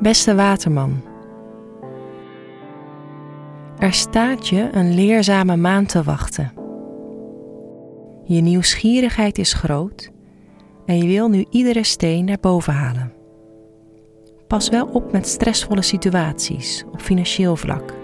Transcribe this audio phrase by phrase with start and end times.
[0.00, 1.02] Beste waterman,
[3.78, 6.52] er staat je een leerzame maand te wachten.
[8.24, 10.10] Je nieuwsgierigheid is groot
[10.86, 13.12] en je wil nu iedere steen naar boven halen.
[14.46, 17.94] Pas wel op met stressvolle situaties op financieel vlak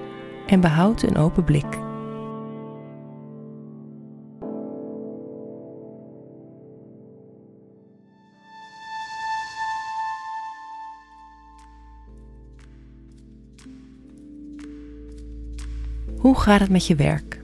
[0.47, 1.88] en behoud een open blik.
[16.19, 17.41] Hoe gaat het met je werk?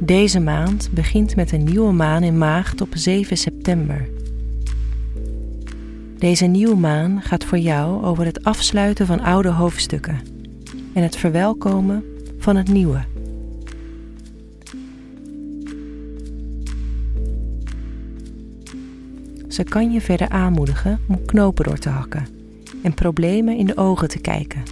[0.00, 4.08] Deze maand begint met een nieuwe maan in Maagd op 7 september.
[6.18, 10.20] Deze nieuwe maan gaat voor jou over het afsluiten van oude hoofdstukken
[10.92, 12.04] en het verwelkomen
[12.38, 13.04] van het nieuwe.
[19.48, 22.26] Ze kan je verder aanmoedigen om knopen door te hakken
[22.82, 24.62] en problemen in de ogen te kijken.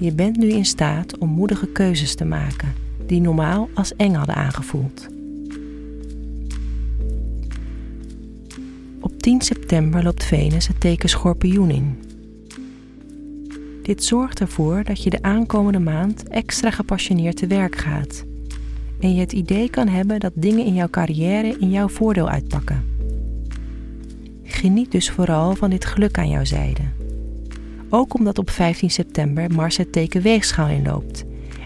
[0.00, 2.72] Je bent nu in staat om moedige keuzes te maken
[3.06, 5.08] die normaal als eng hadden aangevoeld.
[9.00, 11.98] Op 10 september loopt Venus het teken Schorpioen in.
[13.82, 18.24] Dit zorgt ervoor dat je de aankomende maand extra gepassioneerd te werk gaat
[19.00, 22.84] en je het idee kan hebben dat dingen in jouw carrière in jouw voordeel uitpakken.
[24.44, 26.99] Geniet dus vooral van dit geluk aan jouw zijde.
[27.92, 31.24] Ook omdat op 15 september Mars het teken weegschaal inloopt.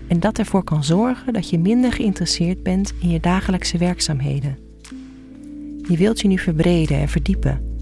[0.08, 4.58] En dat ervoor kan zorgen dat je minder geïnteresseerd bent in je dagelijkse werkzaamheden.
[5.88, 7.78] Je wilt je nu verbreden en verdiepen,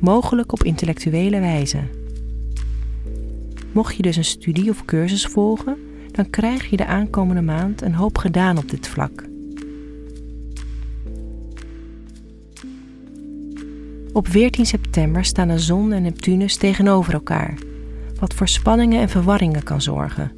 [0.00, 1.78] mogelijk op intellectuele wijze.
[3.72, 5.76] Mocht je dus een studie of cursus volgen,
[6.10, 9.24] dan krijg je de aankomende maand een hoop gedaan op dit vlak.
[14.12, 17.54] Op 14 september staan de zon en Neptunus tegenover elkaar
[18.18, 20.32] wat voor spanningen en verwarringen kan zorgen.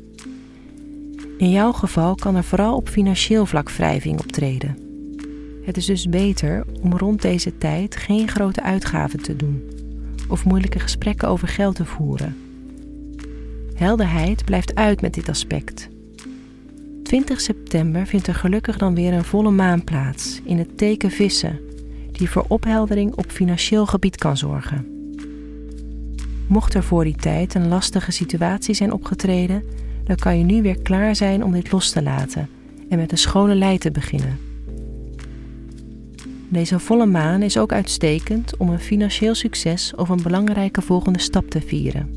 [1.39, 4.79] In jouw geval kan er vooral op financieel vlak wrijving optreden.
[5.63, 9.63] Het is dus beter om rond deze tijd geen grote uitgaven te doen
[10.29, 12.37] of moeilijke gesprekken over geld te voeren.
[13.75, 15.89] Helderheid blijft uit met dit aspect.
[17.03, 21.61] 20 september vindt er gelukkig dan weer een volle maan plaats in het teken vissen,
[22.13, 24.98] die voor opheldering op financieel gebied kan zorgen.
[26.49, 29.63] Mocht er voor die tijd een lastige situatie zijn opgetreden,
[30.05, 32.49] dan kan je nu weer klaar zijn om dit los te laten
[32.89, 34.39] en met een schone lei te beginnen.
[36.49, 41.51] Deze volle maan is ook uitstekend om een financieel succes of een belangrijke volgende stap
[41.51, 42.15] te vieren.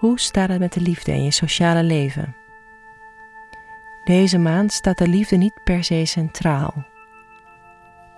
[0.00, 2.36] Hoe staat het met de liefde in je sociale leven?
[4.04, 6.74] Deze maand staat de liefde niet per se centraal.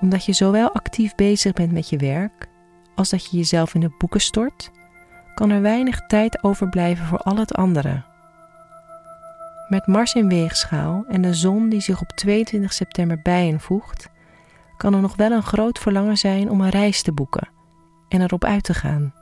[0.01, 2.49] Omdat je zowel actief bezig bent met je werk
[2.95, 4.71] als dat je jezelf in de boeken stort,
[5.35, 8.03] kan er weinig tijd overblijven voor al het andere.
[9.69, 14.09] Met Mars in weegschaal en de zon die zich op 22 september bijenvoegt,
[14.77, 17.49] kan er nog wel een groot verlangen zijn om een reis te boeken
[18.09, 19.22] en erop uit te gaan.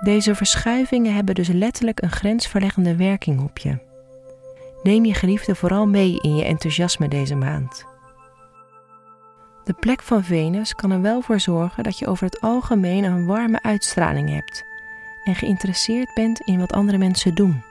[0.00, 3.78] Deze verschuivingen hebben dus letterlijk een grensverleggende werking op je.
[4.82, 7.84] Neem je geliefde vooral mee in je enthousiasme deze maand.
[9.64, 13.26] De plek van Venus kan er wel voor zorgen dat je over het algemeen een
[13.26, 14.64] warme uitstraling hebt
[15.24, 17.62] en geïnteresseerd bent in wat andere mensen doen.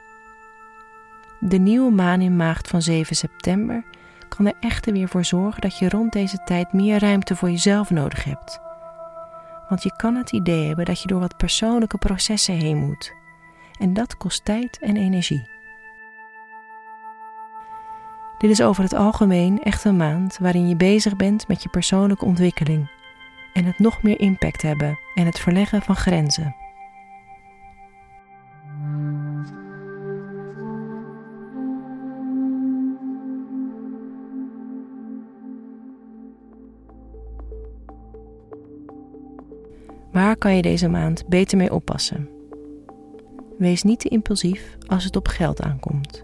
[1.39, 3.83] De nieuwe maan in maagd van 7 september
[4.27, 7.89] kan er echter weer voor zorgen dat je rond deze tijd meer ruimte voor jezelf
[7.89, 8.68] nodig hebt
[9.69, 13.13] want je kan het idee hebben dat je door wat persoonlijke processen heen moet.
[13.79, 15.49] En dat kost tijd en energie.
[18.37, 22.25] Dit is over het algemeen echt een maand waarin je bezig bent met je persoonlijke
[22.25, 22.89] ontwikkeling
[23.53, 26.55] en het nog meer impact hebben en het verleggen van grenzen.
[40.19, 42.29] Waar kan je deze maand beter mee oppassen?
[43.57, 46.23] Wees niet te impulsief als het op geld aankomt.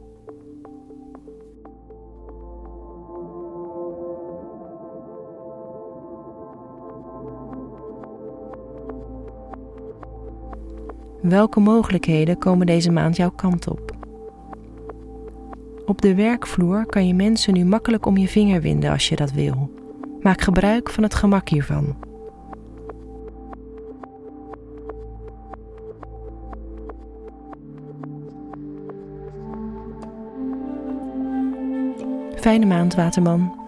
[11.22, 13.92] Welke mogelijkheden komen deze maand jouw kant op?
[15.86, 19.32] Op de werkvloer kan je mensen nu makkelijk om je vinger winden als je dat
[19.32, 19.72] wil.
[20.22, 22.05] Maak gebruik van het gemak hiervan.
[32.46, 33.65] Fijne maand, Waterman.